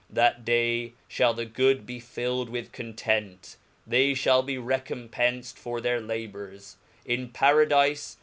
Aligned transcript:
That 0.09 0.43
day 0.43 0.93
fhall 1.07 1.35
the 1.35 1.45
good 1.45 1.85
be 1.85 1.99
filled 1.99 2.49
with 2.49 2.71
content, 2.71 3.57
they 3.85 4.15
(hall 4.15 4.41
be 4.41 4.55
recompcnfed 4.55 5.53
for 5.53 5.79
their 5.79 5.99
la 6.01 6.15
hours; 6.15 6.77
in 7.05 7.29
Paradife. 7.29 8.15